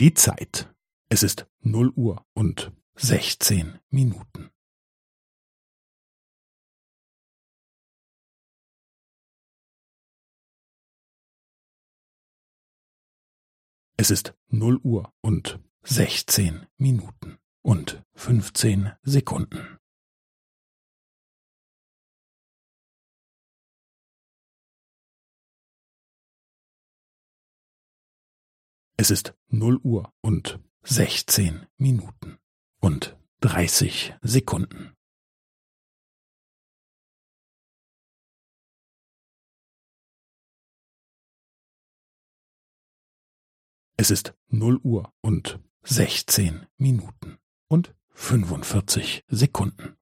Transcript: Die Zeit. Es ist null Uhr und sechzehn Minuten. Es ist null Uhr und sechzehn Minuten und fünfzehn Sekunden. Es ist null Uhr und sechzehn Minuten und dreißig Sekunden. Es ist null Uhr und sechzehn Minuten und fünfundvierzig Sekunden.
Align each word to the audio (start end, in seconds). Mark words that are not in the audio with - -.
Die 0.00 0.14
Zeit. 0.14 0.72
Es 1.08 1.24
ist 1.24 1.48
null 1.58 1.92
Uhr 1.96 2.24
und 2.32 2.70
sechzehn 2.94 3.80
Minuten. 3.90 4.52
Es 13.96 14.12
ist 14.12 14.34
null 14.46 14.78
Uhr 14.84 15.12
und 15.20 15.58
sechzehn 15.82 16.68
Minuten 16.76 17.40
und 17.62 18.04
fünfzehn 18.14 18.92
Sekunden. 19.02 19.77
Es 29.00 29.12
ist 29.12 29.32
null 29.46 29.76
Uhr 29.84 30.12
und 30.22 30.58
sechzehn 30.82 31.68
Minuten 31.76 32.40
und 32.80 33.16
dreißig 33.38 34.14
Sekunden. 34.22 34.96
Es 43.96 44.10
ist 44.10 44.34
null 44.48 44.80
Uhr 44.82 45.14
und 45.20 45.60
sechzehn 45.82 46.66
Minuten 46.76 47.38
und 47.68 47.94
fünfundvierzig 48.08 49.24
Sekunden. 49.28 49.97